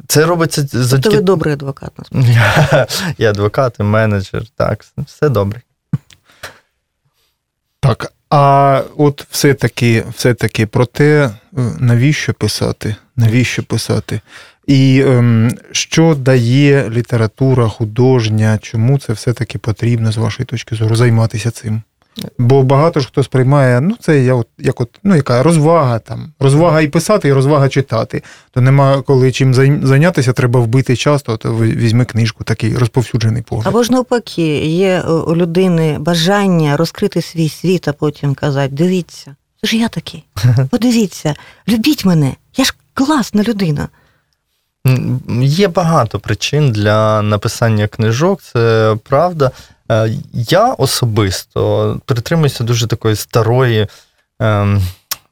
[0.07, 1.01] Це робиться завдяки...
[1.01, 2.39] Тобто ви добрий адвокат, насправді.
[3.17, 5.61] Я адвокат, і менеджер, так, все добре.
[7.79, 11.31] Так, а от все-таки все-таки про те, е,
[11.79, 12.95] навіщо писати?
[13.15, 14.21] Навіщо писати?
[14.67, 18.59] І ем, що дає література художня?
[18.61, 21.81] Чому це все-таки потрібно, з вашої точки зору, займатися цим?
[22.37, 26.33] Бо багато ж хто сприймає, ну це я от, як от, ну яка розвага там,
[26.39, 28.23] розвага і писати, і розвага читати.
[28.51, 29.53] То нема коли чим
[29.87, 33.67] зайнятися, треба вбити час, то, то візьми книжку, такий розповсюджений погляд.
[33.67, 39.67] Або ж навпаки, є у людини бажання розкрити свій світ, а потім казати: дивіться, це
[39.67, 40.23] ж я такий.
[40.69, 41.35] Подивіться,
[41.67, 43.87] любіть мене, я ж класна людина.
[45.41, 49.51] Є багато причин для написання книжок, це правда.
[49.91, 53.87] Е, я особисто притримуюся дуже такої старої,
[54.39, 54.81] ем,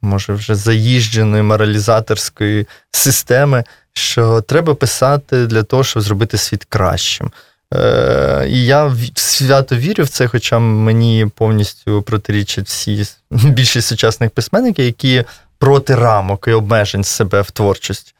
[0.01, 3.63] може, вже заїждженої моралізаторської системи,
[3.93, 7.31] що треба писати для того, щоб зробити світ кращим.
[7.73, 14.85] Е, і я свято вірю в це, хоча мені повністю протирічать всі більшість сучасних письменників,
[14.85, 15.23] які
[15.65, 18.13] проти рамок і обмежень себе в творчості.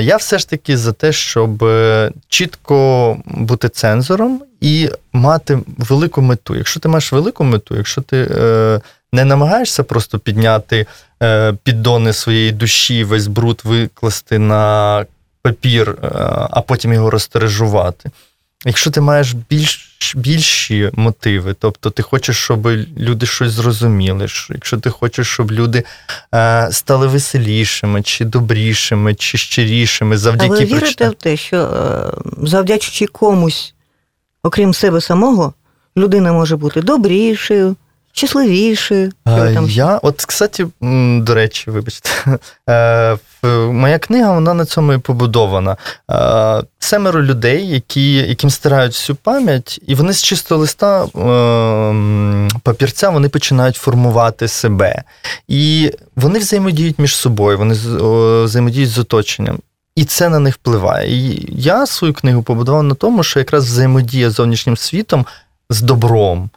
[0.00, 6.56] Я все ж таки за те, щоб е, чітко бути цензором і мати велику мету.
[6.56, 8.80] Якщо ти маєш велику мету, якщо ти е,
[9.12, 10.86] не намагаєшся просто підняти
[11.22, 15.04] е, піддони своєї душі, весь бруд викласти на
[15.42, 15.98] папір,
[16.50, 18.10] а потім його розтережувати.
[18.64, 22.66] Якщо ти маєш більш більші мотиви, тобто ти хочеш, щоб
[22.98, 25.84] люди щось зрозуміли, якщо ти хочеш, щоб люди
[26.34, 32.46] е, стали веселішими, чи добрішими, чи щирішими, завдяки А ви вірите в те, що е,
[32.46, 33.74] завдячуючи комусь,
[34.42, 35.54] окрім себе самого,
[35.96, 37.76] людина може бути добрішою,
[38.12, 39.12] щасливішою.
[39.24, 39.68] Там...
[39.68, 40.66] Я, от, кстати,
[41.20, 42.10] до речі, вибачте,
[42.68, 43.18] е,
[43.72, 45.76] моя книга вона на цьому і побудована.
[46.10, 51.08] Е, семеро людей, які, яким стирають всю пам'ять, і вони з чистого листа е,
[52.62, 55.02] папірця вони починають формувати себе.
[55.48, 57.74] І вони взаємодіють між собою, вони
[58.44, 59.58] взаємодіють з оточенням.
[59.94, 61.16] І це на них впливає.
[61.16, 65.26] І я свою книгу побудував на тому, що якраз взаємодія з зовнішнім світом
[65.70, 66.50] з добром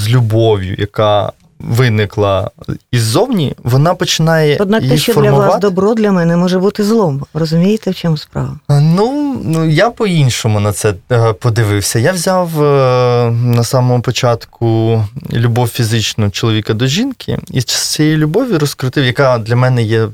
[0.00, 2.50] з любов'ю, яка виникла
[2.92, 4.56] іззовні, вона починає.
[4.60, 5.42] Однак те, що формувати.
[5.42, 7.24] для вас добро для мене може бути злом.
[7.34, 8.58] Розумієте, в чому справа?
[8.68, 11.98] Ну, ну я по-іншому на це е, подивився.
[11.98, 18.56] Я взяв е, на самому початку любов фізичну чоловіка до жінки, і з цієї любові
[18.56, 20.08] розкрутив, яка для мене є.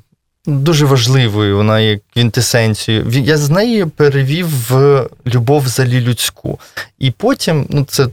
[0.48, 3.06] Дуже важливою, вона є квінтесенцією.
[3.10, 6.58] Я з неї перевів в любов взагалі людську.
[6.98, 8.06] І потім, ну це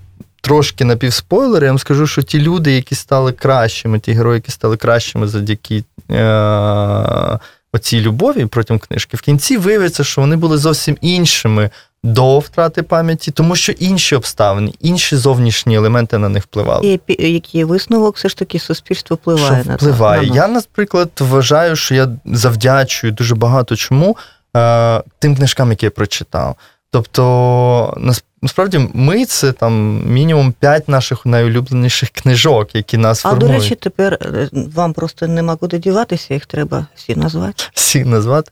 [0.43, 4.77] трошки напівспойлер, я вам скажу, що ті люди, які стали кращими, ті герої, які стали
[4.77, 7.39] кращими завдяки е-
[7.73, 11.69] оцій любові протягом книжки, в кінці виявиться, що вони були зовсім іншими.
[12.05, 16.99] До втрати пам'яті, тому що інші обставини, інші зовнішні елементи на них впливали.
[17.07, 20.29] І який висновок все ж таки суспільство впливає що на впливає.
[20.29, 20.35] це?
[20.35, 24.17] Я, наприклад, вважаю, що я завдячую дуже багато чому
[24.55, 26.55] е, тим книжкам, які я прочитав.
[26.93, 27.97] Тобто,
[28.41, 33.51] насправді, ми це там мінімум п'ять наших найулюбленіших книжок, які нас а, формують.
[33.51, 37.63] А, до речі, тепер е, вам просто нема куди діватися, їх треба всі назвати.
[37.73, 38.51] Всі назвати.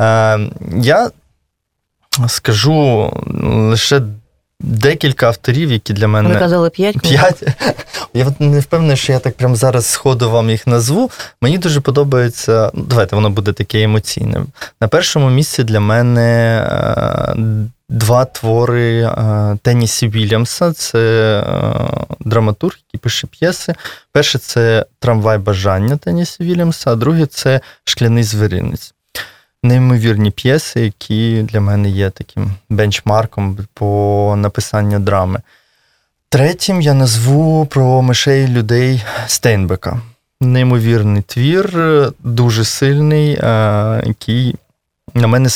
[0.00, 0.38] Е,
[0.76, 1.10] Я
[2.28, 3.12] скажу
[3.44, 4.02] лише
[4.62, 6.28] декілька авторів, які для мене.
[6.28, 7.00] Ви казали п'ять?
[7.00, 7.42] П'ять.
[8.14, 11.10] Я не впевнений, що я так прямо зараз сходу вам їх назву.
[11.40, 12.70] Мені дуже подобається.
[12.74, 14.44] Ну, давайте воно буде таке емоційне.
[14.80, 17.34] На першому місці для мене е,
[17.88, 20.72] два твори е, Теннісі Вільямса.
[20.72, 20.98] Це
[21.40, 23.74] е, драматург, який пише п'єси.
[24.12, 28.94] Перше це Трамвай бажання Теннісі Вільямса, а друге це Шкляний звіринець
[29.62, 35.40] неймовірні п'єси, які для мене є таким бенчмарком по написанню драми.
[36.28, 40.00] Третім я назву про мишей людей Стейнбека.
[40.40, 43.30] Неймовірний твір, дуже сильний,
[44.06, 44.54] який
[45.14, 45.48] на мене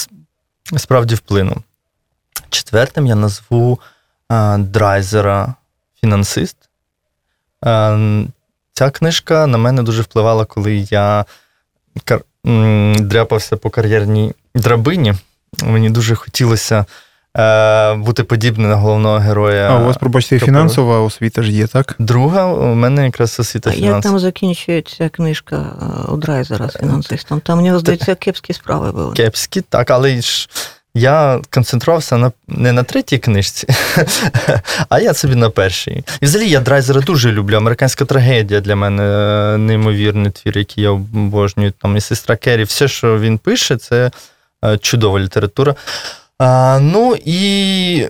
[0.76, 1.56] справді вплинув.
[2.50, 3.78] Четвертим я назву
[4.58, 5.54] Драйзера
[6.00, 6.56] Фінансист.
[8.72, 11.24] Ця книжка на мене дуже впливала, коли я
[12.98, 15.14] дряпався по кар'єрній драбині.
[15.64, 16.84] Мені дуже хотілося
[17.36, 19.68] е, бути подібним на головного героя.
[19.70, 21.96] А у вас, пробачте, фінансова освіта ж є, так?
[21.98, 23.96] Друга, у мене якраз освіта фінансова.
[23.96, 27.40] Як там закінчується книжка е, у Драйзера з фінансистом?
[27.40, 29.14] Там у нього, здається, кепські справи були.
[29.14, 30.48] Кепські, так, але ж.
[30.96, 33.66] Я концентрувався на не на третій книжці,
[34.88, 36.04] а я собі на першій.
[36.20, 37.56] І взагалі я драйзера дуже люблю.
[37.56, 41.72] Американська трагедія для мене е, неймовірний твір, який я обожнюю.
[41.82, 44.10] Там і сестра Керрі, все, що він пише, це
[44.64, 45.74] е, чудова література.
[46.38, 48.08] А, Ну і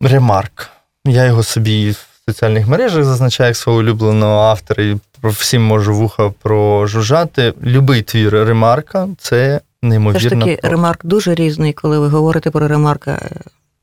[0.00, 0.70] ремарк.
[1.04, 6.32] Я його собі в соціальних мережах зазначаю як свого улюбленого автора, і всім можу вуха
[6.42, 7.54] прожужжати.
[7.62, 10.18] Любий твір ремарка це неймовірно.
[10.18, 13.10] Все ж таки, ремарк дуже різний, коли ви говорите про ремарка.
[13.10, 13.30] Е,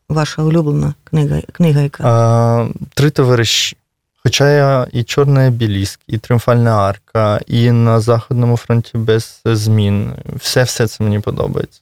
[0.09, 2.03] ваша улюблена книга, книга яка?
[2.07, 3.77] А, Три товариші.
[4.23, 10.11] Хоча я і Чорна біліськ, і Тріумфальна арка, і на Західному фронті без змін.
[10.35, 11.79] Все все це мені подобається.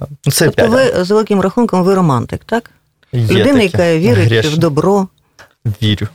[0.00, 2.70] Ну, це тобто ви з великим рахунком ви романтик, так?
[3.12, 3.64] Є Людина, таке.
[3.64, 4.50] яка вірить Грішно.
[4.50, 5.08] в добро.
[5.82, 6.08] Вірю.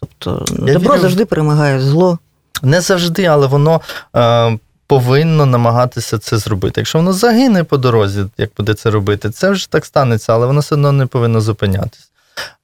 [0.00, 1.02] Тобто я добро вірю.
[1.02, 2.18] завжди перемагає зло.
[2.62, 3.80] Не завжди, але воно
[4.16, 6.80] е, повинно намагатися це зробити.
[6.80, 10.60] Якщо воно загине по дорозі, як буде це робити, це вже так станеться, але воно
[10.60, 12.04] все одно не повинно зупинятися.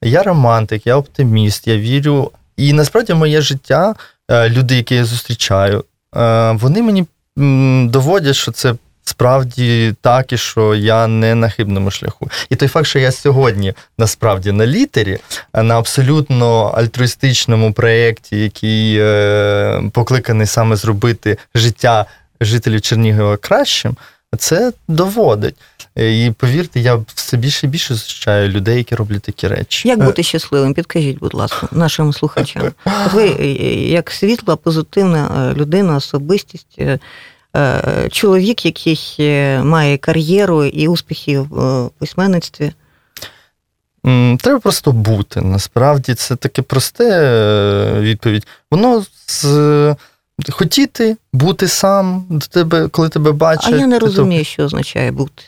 [0.01, 2.31] Я романтик, я оптиміст, я вірю.
[2.57, 3.95] І насправді моє життя,
[4.31, 5.83] е, люди, які я зустрічаю,
[6.15, 7.05] е, вони мені
[7.89, 12.29] доводять, що це справді так, і що я не на хибному шляху.
[12.49, 15.17] І той факт, що я сьогодні насправді на літері,
[15.53, 22.05] на абсолютно альтруїстичному проєкті, який е, покликаний саме зробити життя
[22.41, 23.97] жителів Чернігова кращим,
[24.37, 25.55] це доводить.
[25.97, 29.87] Е, І повірте, я все більше і більше зустрічаю людей, які роблять такі речі.
[29.87, 30.73] Як бути щасливим?
[30.73, 32.71] Підкажіть, будь ласка, нашим слухачам.
[33.13, 33.45] Ви е,
[33.89, 36.99] як світла, позитивна е, людина, особистість, е, е,
[38.11, 42.71] чоловік, який е, має кар'єру і успіхи в е, письменництві.
[44.39, 45.41] Треба просто бути.
[45.41, 48.47] Насправді це таке просте е, відповідь.
[48.71, 49.95] Воно з
[50.51, 53.73] хотіти бути сам до тебе, коли тебе бачать.
[53.73, 55.43] А я не то- розумію, що означає бути.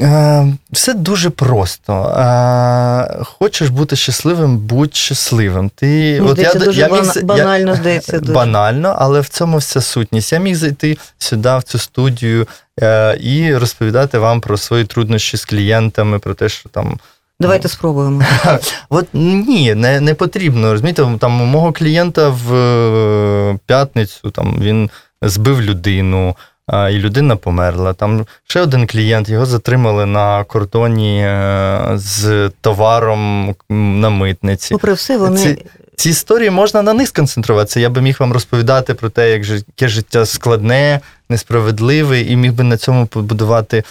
[0.00, 1.92] Е, Все дуже просто.
[2.18, 5.70] Е, Хочеш бути щасливим, будь щасливим.
[5.74, 5.86] Ти,
[6.20, 8.32] Мені здається, дуже міг бана- з- банально, здається, дуже.
[8.32, 10.32] Банально, але в цьому вся сутність.
[10.32, 12.46] Я міг зайти сюди, в цю студію,
[12.82, 16.98] е, і розповідати вам про свої труднощі з клієнтами, про те, що там
[17.40, 18.22] Давайте спробуємо.
[18.88, 20.72] От ні, не, не потрібно.
[20.72, 24.90] Розумієте, там у мого клієнта в п'ятницю там він
[25.22, 26.36] збив людину.
[26.72, 27.92] І людина померла.
[27.92, 34.74] Там ще один клієнт, його затримали на кордоні е, з товаром на митниці.
[34.74, 35.64] Попри все, вони Ці-
[35.96, 37.80] Ці історії можна на них сконцентруватися.
[37.80, 42.64] Я би міг вам розповідати про те, як яке життя складне, несправедливе, і міг би
[42.64, 43.84] на цьому побудувати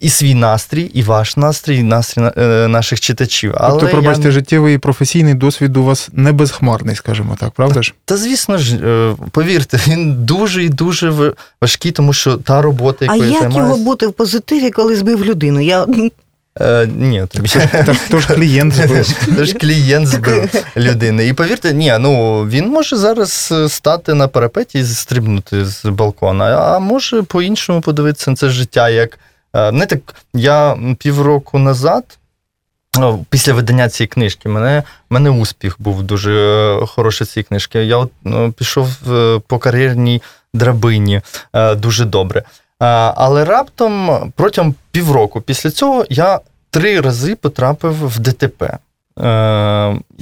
[0.00, 3.54] і свій настрій, і ваш настрій, і настрій е, наших читачів.
[3.56, 4.30] Але Тобто, пробачте, я...
[4.30, 7.94] життєвий і професійний досвід у вас не безхмарний, скажімо так, правда ж?
[8.04, 13.14] Та звісно ж, е, повірте, він дуже і дуже важкий, тому що та робота, А
[13.14, 15.60] якою я як його бути в позитиві, коли збив людину?
[15.60, 15.86] Я
[16.60, 17.48] Е, ні, тобі.
[17.72, 19.08] Так хто ж клієнт збив?
[19.36, 21.26] Тож клієнт збив людини.
[21.26, 26.44] І повірте, ні, ну він може зараз е, стати на парапеті і стрибнути з балкона,
[26.44, 28.88] а може по-іншому подивитися на це життя.
[28.88, 29.18] Як
[29.56, 32.18] е, так я півроку назад.
[33.30, 37.84] Після видання цієї книжки мене, мене успіх був дуже е, хороший цієї книжки.
[37.84, 40.22] Я от, ну, пішов е, по кар'єрній
[40.54, 41.20] драбині
[41.76, 42.42] дуже добре.
[42.78, 46.40] Але раптом протягом півроку після цього я
[46.70, 48.78] три рази потрапив в ДТП.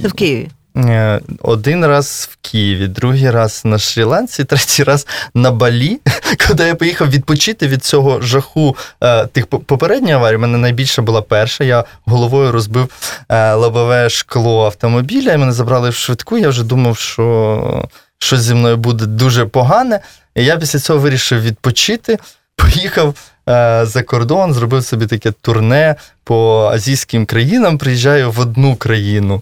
[0.01, 0.49] Це в Києві.
[0.77, 5.99] Е, Один раз в Києві, другий раз на Шрі-Ланці, третій раз на Балі,
[6.47, 10.37] куди я поїхав відпочити від цього жаху е, тих по- попередньої аварії.
[10.37, 11.63] У мене найбільша була перша.
[11.63, 12.89] Я головою розбив
[13.29, 16.37] е, лобове шкло автомобіля, мене забрали в швидку.
[16.37, 19.99] Я вже думав, що щось зі мною буде дуже погане.
[20.35, 22.17] І я після цього вирішив відпочити.
[22.55, 23.15] Поїхав
[23.49, 29.41] е, за кордон, зробив собі таке турне по азійським країнам, приїжджаю в одну країну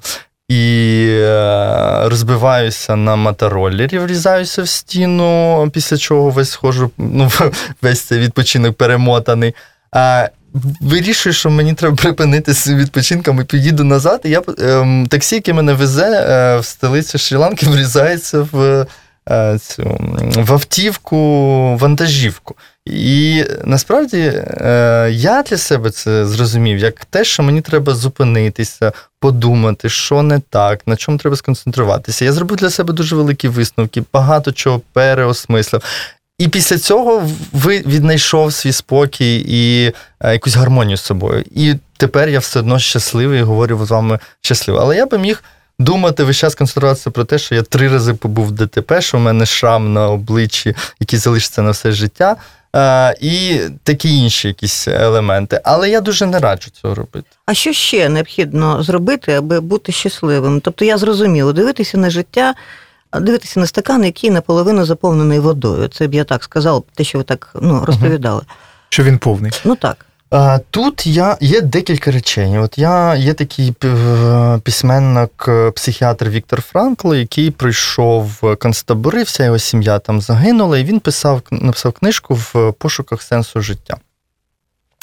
[0.54, 7.32] і е, розбиваюся на мотороллері, врізаюся в стіну, після чого весь схожу, ну,
[7.82, 9.56] весь цей відпочинок перемотаний.
[9.92, 10.30] А,
[10.82, 14.22] Вирішую, що мені треба припинити з відпочинком і поїду назад.
[14.24, 18.86] І я ем, таксі, яке мене везе е, в столицю Шрі-Ланки, врізається в,
[19.30, 19.98] е, цю,
[20.38, 21.18] в автівку,
[21.78, 22.56] вантажівку.
[22.86, 29.90] І насправді е, я для себе це зрозумів як те, що мені треба зупинитися, подумати,
[29.90, 32.26] що не так, на чому треба сконцентруватися.
[32.26, 35.84] Я зробив для себе дуже великі висновки, багато чого переосмислив.
[36.38, 41.44] І після цього ви віднайшов свій спокій і е, якусь гармонію з собою.
[41.56, 44.80] І тепер я все одно щасливий і говорю з вами щасливо.
[44.80, 45.44] Але я би міг
[45.80, 49.22] думати весь час концентруватися про те, що я три рази побув в ДТП, що в
[49.22, 52.36] мене шрам на обличчі, який залишиться на все життя.
[52.76, 55.62] Е, І такі інші якісь елементи.
[55.64, 57.28] Але я дуже не раджу цього робити.
[57.46, 60.62] А що ще необхідно зробити, аби бути щасливим?
[60.62, 62.54] Тобто я зрозуміла, дивитися на життя,
[63.20, 65.88] дивитися на стакан, який наполовину заповнений водою.
[65.88, 68.42] Це б я так сказала, те, що ви так ну, розповідали.
[68.90, 69.52] Що він повний.
[69.66, 70.06] Ну так.
[70.70, 72.58] Тут я, є декілька речей.
[72.58, 79.60] От я є такий е, письменник, е, психіатр Віктор Франкл, який пройшов концтабори, вся його
[79.60, 83.98] сім'я там загинула, і він писав, написав книжку в пошуках сенсу життя.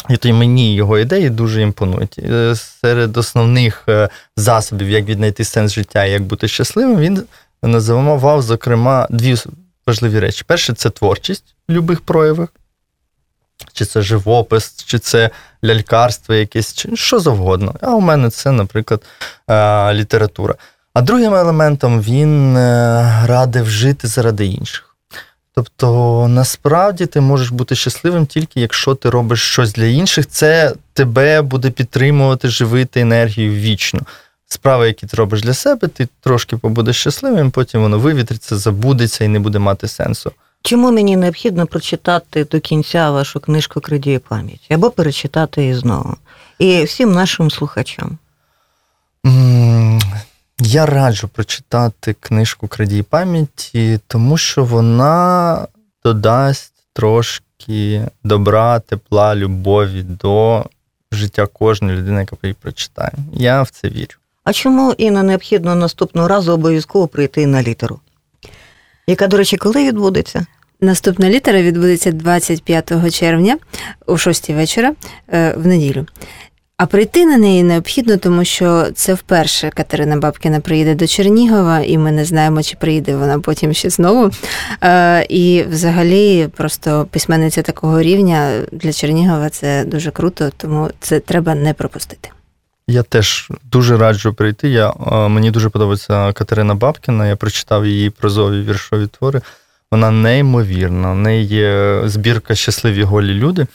[0.08, 2.18] І то й мені його ідеї дуже імпонують.
[2.18, 7.22] Е, Серед основних е, засобів, як віднайти сенс життя і як бути щасливим, він
[7.62, 9.36] називав, зокрема, дві
[9.86, 10.44] важливі речі.
[10.46, 12.48] Перше це творчість в будь-яких проявах
[13.72, 15.30] чи це живопис, чи це
[15.64, 17.74] лялькарство якесь, чи що завгодно.
[17.80, 19.02] А у мене це, наприклад,
[19.50, 20.54] е, література.
[20.94, 24.96] А другим елементом він е, радив жити заради інших.
[25.54, 31.42] Тобто, насправді ти можеш бути щасливим тільки якщо ти робиш щось для інших, це тебе
[31.42, 34.00] буде підтримувати, живити енергію вічно.
[34.46, 39.28] Справи, які ти робиш для себе, ти трошки побудеш щасливим, потім воно вивітриться, забудеться і
[39.28, 40.32] не буде мати сенсу.
[40.62, 46.16] Чому мені необхідно прочитати до кінця вашу книжку «Крадіє пам'ять або перечитати її знову?
[46.58, 48.18] І всім нашим слухачам.
[50.58, 55.66] Я раджу прочитати книжку Крадій пам'яті, тому що вона
[56.04, 60.64] додасть трошки добра, тепла, любові до
[61.12, 63.12] життя кожної людини, яка її прочитає.
[63.32, 64.14] Я в це вірю.
[64.44, 68.00] А чому Інна необхідно наступного разу обов'язково прийти на літеру?
[69.10, 70.46] Яка, до речі, коли відбудеться?
[70.80, 73.58] Наступна літера відбудеться 25 червня
[74.06, 74.92] о 6 вечора
[75.32, 76.06] е, в неділю.
[76.76, 81.98] А прийти на неї необхідно, тому що це вперше Катерина Бабкіна приїде до Чернігова, і
[81.98, 84.30] ми не знаємо, чи приїде вона потім ще знову.
[84.82, 91.54] Е, І взагалі, просто письменниця такого рівня для Чернігова це дуже круто, тому це треба
[91.54, 92.30] не пропустити.
[92.90, 94.68] Я теж дуже раджу прийти.
[94.68, 97.26] Я, е, мені дуже подобається Катерина Бабкіна.
[97.26, 99.40] Я прочитав її прозові віршові твори.
[99.90, 101.12] Вона неймовірна.
[101.12, 103.66] В неї є збірка Щасливі голі люди.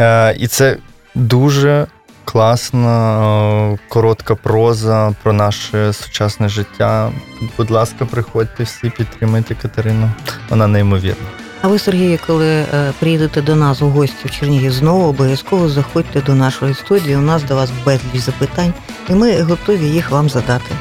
[0.00, 0.76] Е, І це
[1.14, 1.86] дуже
[2.24, 7.12] класна, е, коротка проза про наше сучасне життя.
[7.56, 10.10] Будь ласка, приходьте всі, підтримайте Катерину.
[10.50, 11.47] Вона неймовірна.
[11.62, 12.66] А ви, Сергію, коли е,
[12.98, 17.16] приїдете до нас у гості в Чернігів знову, обов'язково заходьте до нашої студії.
[17.16, 18.72] У нас до вас безліч запитань,
[19.08, 20.74] і ми готові їх вам задати.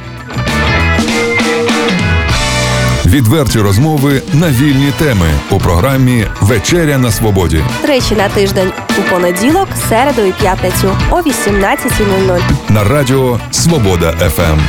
[3.05, 9.67] Відверті розмови на вільні теми у програмі Вечеря на свободі Тричі на тиждень у понеділок,
[9.89, 12.41] середу і п'ятницю о 18.00.
[12.69, 14.59] на радіо Свобода ФМ.